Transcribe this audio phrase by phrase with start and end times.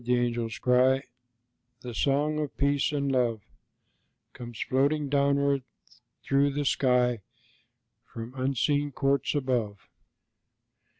[0.03, 0.99] the angels cry
[1.81, 3.41] The song of peace and love,
[4.33, 5.61] Comes floating downward
[6.23, 7.21] thro' the sky,
[8.11, 9.87] From unseen courts above.